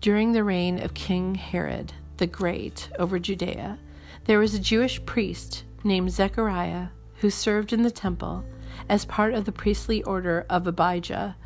During 0.00 0.32
the 0.32 0.44
reign 0.44 0.82
of 0.82 0.94
King 0.94 1.34
Herod 1.34 1.92
the 2.16 2.26
Great 2.26 2.90
over 2.98 3.18
Judea, 3.18 3.78
There 4.24 4.38
was 4.38 4.54
a 4.54 4.58
Jewish 4.58 5.04
priest 5.04 5.64
named 5.82 6.10
Zechariah 6.10 6.88
who 7.16 7.30
served 7.30 7.72
in 7.72 7.82
the 7.82 7.90
temple 7.90 8.44
as 8.88 9.04
part 9.04 9.34
of 9.34 9.44
the 9.44 9.52
priestly 9.52 10.02
order 10.02 10.46
of 10.48 10.66
Abijah. 10.66 11.36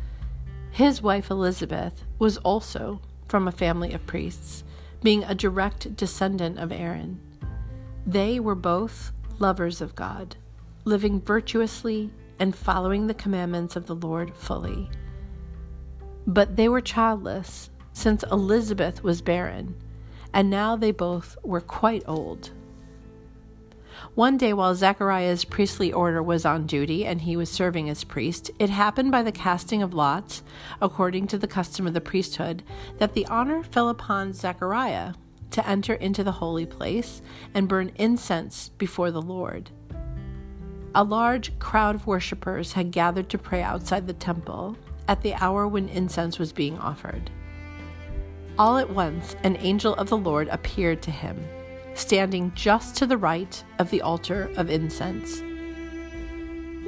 His 0.70 1.02
wife 1.02 1.30
Elizabeth 1.30 2.04
was 2.18 2.36
also 2.38 3.00
from 3.26 3.46
a 3.46 3.52
family 3.52 3.92
of 3.92 4.06
priests, 4.06 4.64
being 5.02 5.22
a 5.24 5.34
direct 5.34 5.96
descendant 5.96 6.58
of 6.58 6.72
Aaron. 6.72 7.20
They 8.06 8.40
were 8.40 8.54
both 8.54 9.12
lovers 9.38 9.80
of 9.80 9.94
God, 9.94 10.36
living 10.88 11.20
virtuously 11.20 12.10
and 12.38 12.56
following 12.56 13.06
the 13.06 13.14
commandments 13.14 13.76
of 13.76 13.86
the 13.86 13.94
Lord 13.94 14.34
fully. 14.34 14.90
But 16.26 16.56
they 16.56 16.68
were 16.68 16.80
childless, 16.80 17.70
since 17.92 18.24
Elizabeth 18.24 19.02
was 19.02 19.22
barren, 19.22 19.76
and 20.32 20.50
now 20.50 20.76
they 20.76 20.90
both 20.90 21.36
were 21.42 21.60
quite 21.60 22.02
old. 22.06 22.50
One 24.14 24.36
day, 24.36 24.52
while 24.52 24.74
Zechariah's 24.74 25.44
priestly 25.44 25.92
order 25.92 26.22
was 26.22 26.44
on 26.44 26.66
duty 26.66 27.04
and 27.04 27.20
he 27.20 27.36
was 27.36 27.50
serving 27.50 27.90
as 27.90 28.04
priest, 28.04 28.50
it 28.58 28.70
happened 28.70 29.10
by 29.10 29.22
the 29.22 29.32
casting 29.32 29.82
of 29.82 29.94
lots, 29.94 30.42
according 30.80 31.26
to 31.28 31.38
the 31.38 31.48
custom 31.48 31.86
of 31.86 31.94
the 31.94 32.00
priesthood, 32.00 32.62
that 32.98 33.14
the 33.14 33.26
honor 33.26 33.62
fell 33.62 33.88
upon 33.88 34.32
Zechariah 34.32 35.14
to 35.50 35.68
enter 35.68 35.94
into 35.94 36.22
the 36.22 36.32
holy 36.32 36.66
place 36.66 37.22
and 37.54 37.68
burn 37.68 37.90
incense 37.96 38.68
before 38.78 39.10
the 39.10 39.22
Lord. 39.22 39.70
A 40.94 41.04
large 41.04 41.56
crowd 41.58 41.94
of 41.94 42.06
worshippers 42.06 42.72
had 42.72 42.90
gathered 42.90 43.28
to 43.30 43.38
pray 43.38 43.62
outside 43.62 44.06
the 44.06 44.14
temple 44.14 44.76
at 45.06 45.22
the 45.22 45.34
hour 45.34 45.68
when 45.68 45.88
incense 45.88 46.38
was 46.38 46.52
being 46.52 46.78
offered. 46.78 47.30
All 48.58 48.76
at 48.76 48.90
once, 48.90 49.36
an 49.44 49.56
angel 49.60 49.94
of 49.94 50.08
the 50.08 50.16
Lord 50.16 50.48
appeared 50.48 51.02
to 51.02 51.10
him, 51.10 51.42
standing 51.94 52.52
just 52.54 52.96
to 52.96 53.06
the 53.06 53.16
right 53.16 53.62
of 53.78 53.90
the 53.90 54.02
altar 54.02 54.50
of 54.56 54.70
incense. 54.70 55.42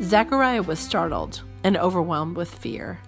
Zechariah 0.03 0.63
was 0.63 0.79
startled 0.79 1.43
and 1.63 1.77
overwhelmed 1.77 2.37
with 2.37 2.53
fear. 2.53 3.01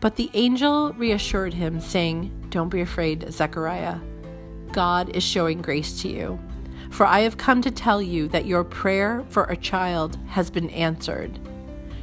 But 0.00 0.16
the 0.16 0.30
angel 0.32 0.94
reassured 0.94 1.52
him, 1.52 1.80
saying, 1.80 2.46
Don't 2.48 2.70
be 2.70 2.80
afraid, 2.80 3.30
Zechariah. 3.30 3.98
God 4.72 5.10
is 5.14 5.22
showing 5.22 5.60
grace 5.60 6.00
to 6.02 6.08
you. 6.08 6.38
For 6.90 7.06
I 7.06 7.20
have 7.20 7.38
come 7.38 7.62
to 7.62 7.70
tell 7.70 8.02
you 8.02 8.28
that 8.28 8.46
your 8.46 8.64
prayer 8.64 9.24
for 9.28 9.44
a 9.44 9.56
child 9.56 10.18
has 10.28 10.50
been 10.50 10.70
answered. 10.70 11.38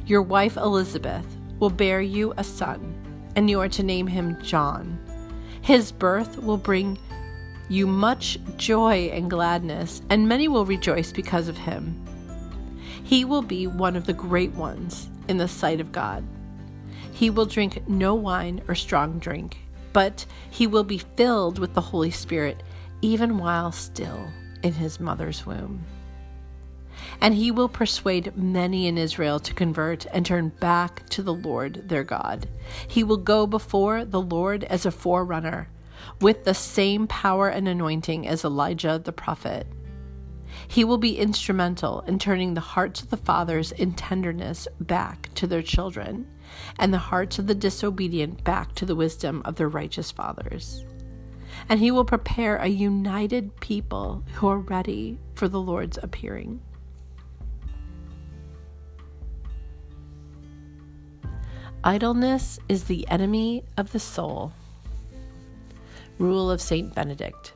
Your 0.06 0.22
wife 0.22 0.56
Elizabeth 0.56 1.26
will 1.60 1.70
bear 1.70 2.00
you 2.00 2.32
a 2.36 2.44
son, 2.44 2.94
and 3.36 3.48
you 3.48 3.60
are 3.60 3.68
to 3.68 3.82
name 3.82 4.06
him 4.06 4.40
John. 4.42 4.98
His 5.60 5.92
birth 5.92 6.38
will 6.38 6.56
bring 6.56 6.98
you 7.68 7.86
much 7.86 8.38
joy 8.56 9.10
and 9.12 9.30
gladness, 9.30 10.00
and 10.08 10.26
many 10.26 10.48
will 10.48 10.64
rejoice 10.64 11.12
because 11.12 11.48
of 11.48 11.58
him. 11.58 12.02
He 13.04 13.24
will 13.24 13.42
be 13.42 13.66
one 13.66 13.94
of 13.94 14.06
the 14.06 14.14
great 14.14 14.52
ones 14.52 15.10
in 15.28 15.36
the 15.36 15.48
sight 15.48 15.80
of 15.80 15.92
God. 15.92 16.24
He 17.12 17.30
will 17.30 17.46
drink 17.46 17.86
no 17.88 18.14
wine 18.14 18.62
or 18.68 18.74
strong 18.74 19.18
drink, 19.18 19.58
but 19.92 20.24
he 20.50 20.66
will 20.66 20.84
be 20.84 20.98
filled 20.98 21.58
with 21.58 21.74
the 21.74 21.80
Holy 21.80 22.10
Spirit 22.10 22.62
even 23.02 23.38
while 23.38 23.70
still 23.70 24.28
in 24.62 24.72
his 24.72 25.00
mother's 25.00 25.46
womb. 25.46 25.84
And 27.20 27.34
he 27.34 27.50
will 27.50 27.68
persuade 27.68 28.36
many 28.36 28.86
in 28.86 28.98
Israel 28.98 29.38
to 29.40 29.54
convert 29.54 30.06
and 30.06 30.24
turn 30.24 30.48
back 30.60 31.08
to 31.10 31.22
the 31.22 31.34
Lord 31.34 31.88
their 31.88 32.04
God. 32.04 32.48
He 32.86 33.04
will 33.04 33.16
go 33.16 33.46
before 33.46 34.04
the 34.04 34.20
Lord 34.20 34.64
as 34.64 34.84
a 34.86 34.90
forerunner, 34.90 35.68
with 36.20 36.44
the 36.44 36.54
same 36.54 37.06
power 37.06 37.48
and 37.48 37.68
anointing 37.68 38.26
as 38.26 38.44
Elijah 38.44 39.00
the 39.02 39.12
prophet. 39.12 39.66
He 40.66 40.84
will 40.84 40.98
be 40.98 41.18
instrumental 41.18 42.00
in 42.02 42.18
turning 42.18 42.54
the 42.54 42.60
hearts 42.60 43.00
of 43.00 43.10
the 43.10 43.16
fathers 43.16 43.72
in 43.72 43.92
tenderness 43.94 44.66
back 44.80 45.30
to 45.34 45.46
their 45.46 45.62
children, 45.62 46.26
and 46.78 46.92
the 46.92 46.98
hearts 46.98 47.38
of 47.38 47.46
the 47.46 47.54
disobedient 47.54 48.42
back 48.44 48.74
to 48.76 48.86
the 48.86 48.96
wisdom 48.96 49.42
of 49.44 49.56
their 49.56 49.68
righteous 49.68 50.10
fathers 50.10 50.84
and 51.68 51.80
he 51.80 51.90
will 51.90 52.04
prepare 52.04 52.56
a 52.56 52.66
united 52.66 53.58
people 53.60 54.22
who 54.34 54.48
are 54.48 54.58
ready 54.58 55.18
for 55.34 55.48
the 55.48 55.60
Lord's 55.60 55.98
appearing. 56.02 56.60
Idleness 61.84 62.58
is 62.68 62.84
the 62.84 63.06
enemy 63.08 63.64
of 63.76 63.92
the 63.92 64.00
soul. 64.00 64.52
Rule 66.18 66.50
of 66.50 66.60
St. 66.60 66.94
Benedict. 66.94 67.52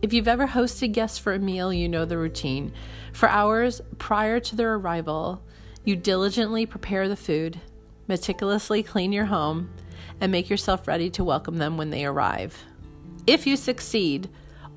If 0.00 0.12
you've 0.12 0.28
ever 0.28 0.46
hosted 0.46 0.92
guests 0.92 1.18
for 1.18 1.34
a 1.34 1.38
meal, 1.38 1.72
you 1.72 1.88
know 1.88 2.04
the 2.04 2.16
routine. 2.16 2.72
For 3.12 3.28
hours 3.28 3.80
prior 3.98 4.40
to 4.40 4.56
their 4.56 4.74
arrival, 4.74 5.42
you 5.84 5.96
diligently 5.96 6.66
prepare 6.66 7.08
the 7.08 7.16
food, 7.16 7.60
meticulously 8.06 8.82
clean 8.82 9.12
your 9.12 9.26
home, 9.26 9.70
and 10.20 10.32
make 10.32 10.50
yourself 10.50 10.88
ready 10.88 11.10
to 11.10 11.24
welcome 11.24 11.58
them 11.58 11.76
when 11.76 11.90
they 11.90 12.04
arrive. 12.04 12.64
If 13.26 13.46
you 13.46 13.56
succeed, 13.56 14.28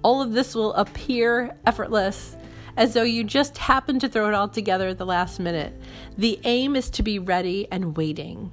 all 0.03 0.21
of 0.21 0.33
this 0.33 0.55
will 0.55 0.73
appear 0.73 1.57
effortless, 1.65 2.35
as 2.77 2.93
though 2.93 3.03
you 3.03 3.23
just 3.23 3.57
happened 3.57 4.01
to 4.01 4.09
throw 4.09 4.27
it 4.27 4.33
all 4.33 4.47
together 4.47 4.87
at 4.89 4.97
the 4.97 5.05
last 5.05 5.39
minute. 5.39 5.73
The 6.17 6.39
aim 6.43 6.75
is 6.75 6.89
to 6.91 7.03
be 7.03 7.19
ready 7.19 7.67
and 7.71 7.95
waiting. 7.97 8.51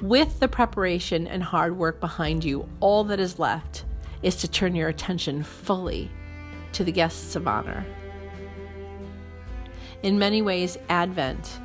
With 0.00 0.40
the 0.40 0.48
preparation 0.48 1.26
and 1.26 1.42
hard 1.42 1.76
work 1.76 2.00
behind 2.00 2.44
you, 2.44 2.68
all 2.80 3.04
that 3.04 3.20
is 3.20 3.38
left 3.38 3.84
is 4.22 4.36
to 4.36 4.48
turn 4.48 4.74
your 4.74 4.88
attention 4.88 5.42
fully 5.42 6.10
to 6.72 6.84
the 6.84 6.92
guests 6.92 7.36
of 7.36 7.46
honor. 7.46 7.84
In 10.02 10.18
many 10.18 10.40
ways, 10.40 10.78
Advent 10.88 11.60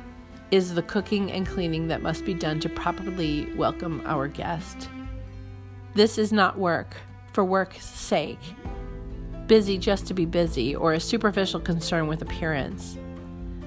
is 0.50 0.74
the 0.74 0.82
cooking 0.82 1.32
and 1.32 1.46
cleaning 1.46 1.88
that 1.88 2.02
must 2.02 2.24
be 2.24 2.34
done 2.34 2.60
to 2.60 2.68
properly 2.68 3.52
welcome 3.56 4.02
our 4.06 4.28
guest. 4.28 4.88
This 5.94 6.18
is 6.18 6.32
not 6.32 6.58
work 6.58 6.96
for 7.32 7.44
work's 7.44 7.84
sake, 7.84 8.38
busy 9.46 9.78
just 9.78 10.06
to 10.06 10.14
be 10.14 10.24
busy, 10.24 10.74
or 10.74 10.92
a 10.92 11.00
superficial 11.00 11.60
concern 11.60 12.06
with 12.06 12.22
appearance. 12.22 12.98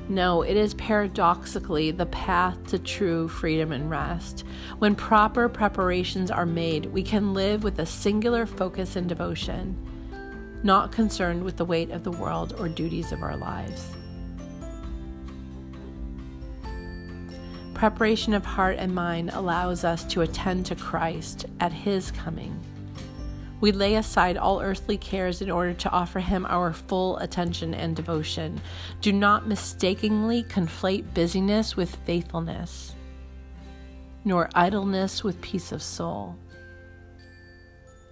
No, 0.08 0.42
it 0.42 0.58
is 0.58 0.74
paradoxically 0.74 1.92
the 1.92 2.08
path 2.08 2.58
to 2.68 2.80
true 2.80 3.28
freedom 3.28 3.72
and 3.72 3.90
rest. 3.92 4.44
When 4.80 4.96
proper 4.96 5.48
preparations 5.48 6.32
are 6.32 6.48
made, 6.48 6.88
we 6.88 7.04
can 7.04 7.36
live 7.36 7.64
with 7.64 7.78
a 7.78 7.86
singular 7.86 8.48
focus 8.48 8.96
and 8.96 9.08
devotion, 9.08 9.78
not 10.64 10.92
concerned 10.92 11.44
with 11.44 11.58
the 11.58 11.66
weight 11.66 11.92
of 11.92 12.04
the 12.04 12.12
world 12.12 12.56
or 12.58 12.68
duties 12.68 13.12
of 13.12 13.22
our 13.22 13.38
lives. 13.38 13.86
Preparation 17.80 18.34
of 18.34 18.44
heart 18.44 18.76
and 18.78 18.94
mind 18.94 19.30
allows 19.32 19.86
us 19.86 20.04
to 20.04 20.20
attend 20.20 20.66
to 20.66 20.76
Christ 20.76 21.46
at 21.62 21.72
His 21.72 22.12
coming. 22.12 22.60
We 23.62 23.72
lay 23.72 23.96
aside 23.96 24.36
all 24.36 24.60
earthly 24.60 24.98
cares 24.98 25.42
in 25.42 25.50
order 25.50 25.74
to 25.74 25.90
offer 25.90 26.20
Him 26.20 26.46
our 26.50 26.74
full 26.74 27.16
attention 27.20 27.74
and 27.74 27.96
devotion. 27.96 28.60
Do 29.00 29.14
not 29.14 29.48
mistakenly 29.48 30.44
conflate 30.44 31.14
busyness 31.14 31.78
with 31.78 31.96
faithfulness, 32.06 32.96
nor 34.26 34.50
idleness 34.54 35.24
with 35.24 35.40
peace 35.40 35.72
of 35.72 35.82
soul. 35.82 36.36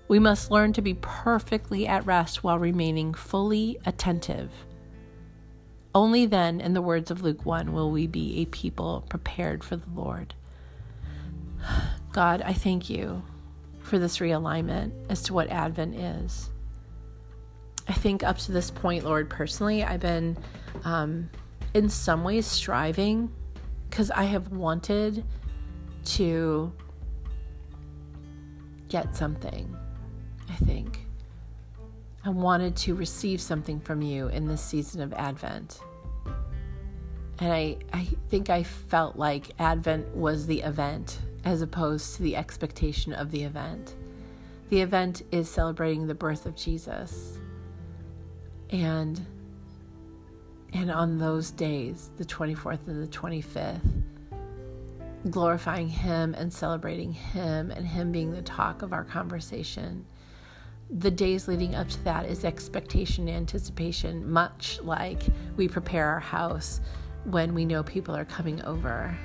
We 0.07 0.17
must 0.17 0.49
learn 0.49 0.71
to 0.71 0.81
be 0.81 0.93
perfectly 0.93 1.85
at 1.85 2.05
rest 2.05 2.41
while 2.41 2.57
remaining 2.57 3.13
fully 3.13 3.77
attentive 3.85 4.49
only 5.93 6.25
then, 6.25 6.61
in 6.61 6.73
the 6.73 6.81
words 6.81 7.11
of 7.11 7.21
Luke 7.21 7.45
1, 7.45 7.73
will 7.73 7.91
we 7.91 8.07
be 8.07 8.41
a 8.41 8.45
people 8.45 9.05
prepared 9.09 9.63
for 9.63 9.75
the 9.75 9.89
Lord. 9.93 10.33
God, 12.11 12.41
I 12.41 12.53
thank 12.53 12.89
you 12.89 13.23
for 13.81 13.97
this 13.97 14.17
realignment 14.17 14.91
as 15.09 15.23
to 15.23 15.33
what 15.33 15.49
Advent 15.49 15.95
is. 15.95 16.49
I 17.87 17.93
think 17.93 18.23
up 18.23 18.37
to 18.39 18.51
this 18.51 18.69
point, 18.69 19.05
Lord, 19.05 19.29
personally, 19.29 19.83
I've 19.83 20.01
been 20.01 20.37
um, 20.83 21.29
in 21.73 21.89
some 21.89 22.23
ways 22.23 22.45
striving 22.45 23.31
because 23.89 24.11
I 24.11 24.23
have 24.23 24.49
wanted 24.49 25.23
to 26.05 26.71
get 28.89 29.15
something, 29.15 29.75
I 30.49 30.55
think. 30.55 31.06
I 32.27 32.29
wanted 32.29 32.75
to 32.75 32.93
receive 32.93 33.39
something 33.39 33.79
from 33.79 34.01
you 34.01 34.27
in 34.27 34.47
this 34.47 34.61
season 34.61 34.99
of 34.99 35.13
Advent. 35.13 35.79
And 37.39 37.53
I, 37.53 37.77
I 37.93 38.05
think 38.27 38.49
I 38.49 38.63
felt 38.63 39.15
like 39.15 39.51
Advent 39.59 40.13
was 40.13 40.45
the 40.45 40.59
event 40.59 41.19
as 41.45 41.61
opposed 41.61 42.15
to 42.15 42.23
the 42.23 42.35
expectation 42.35 43.13
of 43.13 43.31
the 43.31 43.43
event. 43.43 43.95
The 44.67 44.81
event 44.81 45.21
is 45.31 45.49
celebrating 45.49 46.05
the 46.05 46.15
birth 46.15 46.45
of 46.45 46.57
Jesus. 46.57 47.39
And 48.71 49.25
and 50.73 50.91
on 50.91 51.19
those 51.19 51.51
days, 51.51 52.09
the 52.17 52.25
24th 52.25 52.89
and 52.89 53.01
the 53.01 53.07
25th, 53.07 53.79
glorifying 55.29 55.87
him 55.87 56.33
and 56.33 56.51
celebrating 56.51 57.13
him 57.13 57.71
and 57.71 57.87
him 57.87 58.11
being 58.11 58.33
the 58.33 58.41
talk 58.41 58.81
of 58.81 58.91
our 58.91 59.05
conversation 59.05 60.05
the 60.89 61.11
days 61.11 61.47
leading 61.47 61.75
up 61.75 61.89
to 61.89 62.03
that 62.05 62.25
is 62.25 62.45
expectation 62.45 63.27
and 63.27 63.37
anticipation, 63.37 64.29
much 64.29 64.79
like 64.81 65.21
we 65.57 65.67
prepare 65.67 66.07
our 66.07 66.19
house 66.19 66.79
when 67.25 67.53
we 67.53 67.65
know 67.65 67.83
people 67.83 68.15
are 68.15 68.25
coming 68.25 68.63
over. 68.63 69.17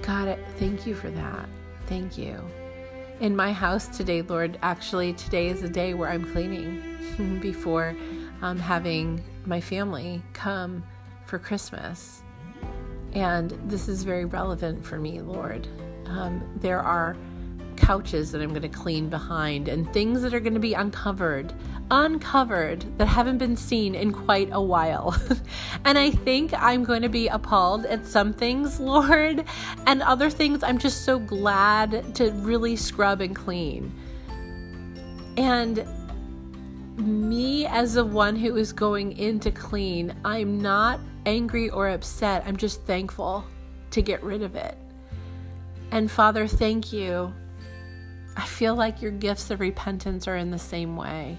God, 0.00 0.38
thank 0.58 0.86
you 0.86 0.94
for 0.94 1.10
that. 1.10 1.48
Thank 1.86 2.16
you. 2.16 2.40
In 3.20 3.36
my 3.36 3.52
house 3.52 3.88
today, 3.88 4.22
Lord, 4.22 4.58
actually, 4.62 5.12
today 5.12 5.48
is 5.48 5.62
a 5.62 5.68
day 5.68 5.94
where 5.94 6.08
I'm 6.08 6.30
cleaning 6.32 7.38
before 7.40 7.94
um, 8.40 8.58
having 8.58 9.22
my 9.44 9.60
family 9.60 10.22
come 10.32 10.82
for 11.26 11.38
Christmas. 11.38 12.22
And 13.12 13.50
this 13.66 13.86
is 13.86 14.02
very 14.02 14.24
relevant 14.24 14.84
for 14.84 14.98
me, 14.98 15.20
Lord. 15.20 15.68
Um, 16.06 16.42
there 16.56 16.80
are 16.80 17.16
couches 17.82 18.30
that 18.30 18.40
I'm 18.40 18.50
going 18.50 18.62
to 18.62 18.68
clean 18.68 19.10
behind 19.10 19.68
and 19.68 19.92
things 19.92 20.22
that 20.22 20.32
are 20.32 20.40
going 20.40 20.54
to 20.54 20.60
be 20.60 20.72
uncovered, 20.72 21.52
uncovered 21.90 22.86
that 22.96 23.06
haven't 23.06 23.38
been 23.38 23.56
seen 23.56 23.94
in 23.96 24.12
quite 24.12 24.48
a 24.52 24.62
while. 24.62 25.16
and 25.84 25.98
I 25.98 26.12
think 26.12 26.54
I'm 26.54 26.84
going 26.84 27.02
to 27.02 27.08
be 27.08 27.26
appalled 27.26 27.84
at 27.86 28.06
some 28.06 28.32
things, 28.32 28.78
Lord, 28.92 29.44
and 29.86 30.00
other 30.02 30.30
things 30.30 30.62
I'm 30.62 30.78
just 30.78 31.04
so 31.04 31.18
glad 31.18 32.14
to 32.14 32.30
really 32.32 32.76
scrub 32.76 33.20
and 33.20 33.34
clean. 33.34 33.92
And 35.36 35.84
me 36.96 37.66
as 37.66 37.94
the 37.94 38.04
one 38.04 38.36
who 38.36 38.56
is 38.56 38.72
going 38.72 39.12
in 39.18 39.40
to 39.40 39.50
clean, 39.50 40.14
I'm 40.24 40.60
not 40.60 41.00
angry 41.26 41.68
or 41.70 41.88
upset. 41.88 42.44
I'm 42.46 42.56
just 42.56 42.82
thankful 42.82 43.44
to 43.90 44.02
get 44.02 44.22
rid 44.22 44.42
of 44.42 44.54
it. 44.54 44.76
And 45.90 46.10
Father, 46.10 46.46
thank 46.46 46.92
you 46.92 47.34
I 48.36 48.46
feel 48.46 48.74
like 48.74 49.02
your 49.02 49.10
gifts 49.10 49.50
of 49.50 49.60
repentance 49.60 50.26
are 50.26 50.36
in 50.36 50.50
the 50.50 50.58
same 50.58 50.96
way. 50.96 51.38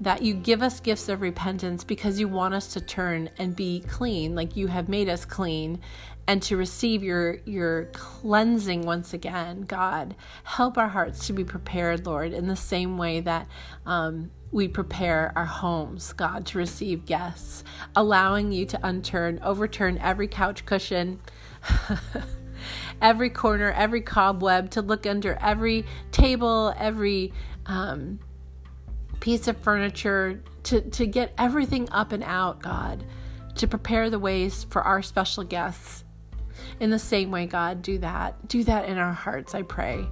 That 0.00 0.22
you 0.22 0.34
give 0.34 0.62
us 0.62 0.80
gifts 0.80 1.08
of 1.08 1.20
repentance 1.20 1.84
because 1.84 2.18
you 2.18 2.26
want 2.26 2.54
us 2.54 2.72
to 2.74 2.80
turn 2.80 3.30
and 3.38 3.54
be 3.54 3.84
clean, 3.88 4.34
like 4.34 4.56
you 4.56 4.66
have 4.66 4.88
made 4.88 5.08
us 5.08 5.24
clean, 5.24 5.80
and 6.26 6.42
to 6.42 6.56
receive 6.56 7.02
your 7.02 7.38
your 7.44 7.86
cleansing 7.92 8.82
once 8.82 9.14
again. 9.14 9.62
God, 9.62 10.16
help 10.44 10.76
our 10.76 10.88
hearts 10.88 11.26
to 11.26 11.32
be 11.32 11.44
prepared, 11.44 12.06
Lord, 12.06 12.32
in 12.32 12.48
the 12.48 12.56
same 12.56 12.98
way 12.98 13.20
that 13.20 13.46
um, 13.86 14.30
we 14.50 14.68
prepare 14.68 15.32
our 15.36 15.46
homes, 15.46 16.12
God, 16.12 16.46
to 16.46 16.58
receive 16.58 17.06
guests, 17.06 17.64
allowing 17.96 18.52
you 18.52 18.66
to 18.66 18.78
unturn, 18.78 19.40
overturn 19.42 19.98
every 19.98 20.28
couch 20.28 20.66
cushion. 20.66 21.20
every 23.02 23.28
corner, 23.28 23.70
every 23.72 24.00
cobweb, 24.00 24.70
to 24.70 24.80
look 24.80 25.06
under 25.06 25.36
every 25.40 25.84
table, 26.12 26.72
every 26.78 27.32
um, 27.66 28.18
piece 29.20 29.48
of 29.48 29.58
furniture, 29.58 30.42
to, 30.62 30.80
to 30.80 31.06
get 31.06 31.34
everything 31.36 31.88
up 31.90 32.12
and 32.12 32.22
out, 32.22 32.62
God, 32.62 33.04
to 33.56 33.66
prepare 33.66 34.08
the 34.08 34.18
ways 34.18 34.64
for 34.70 34.80
our 34.82 35.02
special 35.02 35.44
guests. 35.44 36.04
In 36.80 36.90
the 36.90 36.98
same 36.98 37.30
way, 37.30 37.46
God, 37.46 37.82
do 37.82 37.98
that. 37.98 38.48
Do 38.48 38.64
that 38.64 38.88
in 38.88 38.96
our 38.98 39.12
hearts, 39.12 39.54
I 39.54 39.62
pray, 39.62 40.06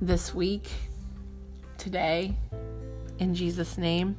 this 0.00 0.34
week, 0.34 0.68
today, 1.78 2.36
in 3.18 3.34
Jesus' 3.34 3.78
name. 3.78 4.16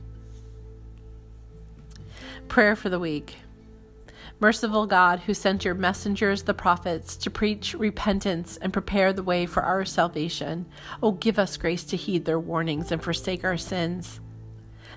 Prayer 2.47 2.75
for 2.75 2.89
the 2.89 2.99
week. 2.99 3.37
Merciful 4.41 4.87
God, 4.87 5.19
who 5.19 5.35
sent 5.35 5.63
your 5.63 5.75
messengers, 5.75 6.41
the 6.41 6.55
prophets, 6.55 7.15
to 7.17 7.29
preach 7.29 7.75
repentance 7.75 8.57
and 8.57 8.73
prepare 8.73 9.13
the 9.13 9.21
way 9.21 9.45
for 9.45 9.61
our 9.61 9.85
salvation, 9.85 10.65
oh, 11.03 11.11
give 11.11 11.37
us 11.37 11.57
grace 11.57 11.83
to 11.83 11.95
heed 11.95 12.25
their 12.25 12.39
warnings 12.39 12.91
and 12.91 13.03
forsake 13.03 13.43
our 13.43 13.55
sins, 13.55 14.19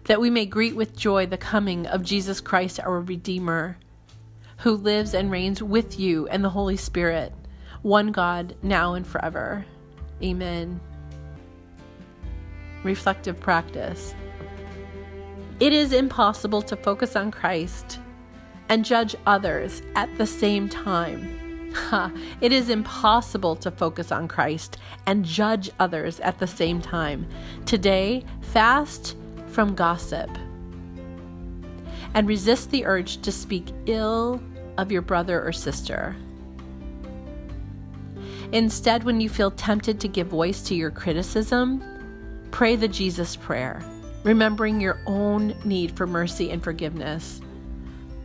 that 0.05 0.18
we 0.18 0.31
may 0.31 0.47
greet 0.47 0.75
with 0.75 0.97
joy 0.97 1.27
the 1.27 1.37
coming 1.37 1.87
of 1.87 2.03
Jesus 2.03 2.40
Christ, 2.40 2.81
our 2.81 3.03
Redeemer, 3.03 3.77
who 4.61 4.79
lives 4.79 5.12
and 5.12 5.31
reigns 5.31 5.62
with 5.62 6.01
you 6.01 6.27
and 6.29 6.42
the 6.42 6.49
Holy 6.49 6.79
Spirit, 6.79 7.31
one 7.83 8.12
God, 8.12 8.57
now 8.62 8.95
and 8.95 9.07
forever. 9.07 9.66
Amen. 10.23 10.81
Reflective 12.83 13.38
practice. 13.40 14.14
It 15.61 15.75
is 15.75 15.92
impossible 15.92 16.62
to 16.62 16.77
focus 16.77 17.14
on 17.14 17.31
Christ 17.31 18.01
and 18.68 18.85
judge 18.85 19.16
others 19.27 19.83
at 19.94 20.16
the 20.18 20.27
same 20.27 20.68
time. 20.68 21.72
Ha, 21.74 22.12
it 22.40 22.53
is 22.53 22.70
impossible 22.70 23.57
to 23.57 23.70
focus 23.70 24.12
on 24.12 24.29
Christ 24.29 24.79
and 25.07 25.24
judge 25.24 25.70
others 25.81 26.20
at 26.20 26.38
the 26.38 26.46
same 26.46 26.81
time. 26.81 27.27
Today, 27.66 28.24
fast 28.40 29.16
from 29.48 29.74
gossip 29.74 30.31
and 32.14 32.29
resist 32.29 32.70
the 32.70 32.87
urge 32.87 33.20
to 33.22 33.33
speak 33.33 33.66
ill 33.87 34.40
of 34.79 34.92
your 34.92 35.03
brother 35.03 35.44
or 35.44 35.53
sister. 35.53 36.16
Instead, 38.53 39.03
when 39.03 39.20
you 39.20 39.29
feel 39.29 39.50
tempted 39.50 40.00
to 40.00 40.09
give 40.09 40.29
voice 40.29 40.62
to 40.62 40.77
your 40.77 40.90
criticism, 40.90 41.83
pray 42.53 42.77
the 42.77 42.87
Jesus 42.87 43.35
prayer, 43.35 43.83
remembering 44.22 44.81
your 44.81 45.00
own 45.07 45.57
need 45.64 45.96
for 45.96 46.07
mercy 46.07 46.50
and 46.50 46.62
forgiveness. 46.62 47.40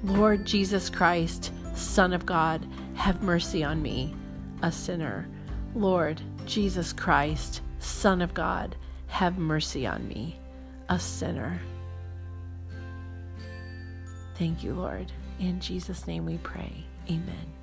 Lord 0.04 0.46
Jesus 0.46 0.90
Christ, 0.90 1.52
Son 1.76 2.14
of 2.14 2.26
God, 2.26 2.66
have 2.96 3.22
mercy 3.22 3.64
on 3.64 3.82
me, 3.82 4.16
a 4.62 4.72
sinner. 4.72 5.28
Lord 5.76 6.22
Jesus 6.46 6.94
Christ, 6.94 7.62
Son 7.80 8.22
of 8.22 8.34
God, 8.34 8.76
have 9.08 9.38
mercy 9.38 9.86
on 9.86 10.08
me, 10.08 10.40
a 10.88 11.00
sinner. 11.00 11.60
Thank 14.36 14.64
you, 14.64 14.74
Lord. 14.74 15.12
In 15.40 15.60
Jesus' 15.60 16.08
name 16.08 16.26
we 16.26 16.38
pray. 16.38 16.86
Amen. 17.10 17.59